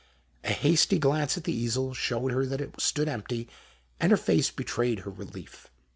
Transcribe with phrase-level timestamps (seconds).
[0.43, 3.47] A hasty glance at the easel showed her that it stood empty,
[3.99, 5.67] and her face betrayed her relief.